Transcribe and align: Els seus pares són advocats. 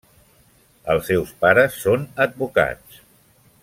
Els 0.93 1.05
seus 1.11 1.35
pares 1.45 1.77
són 1.85 2.09
advocats. 2.29 3.03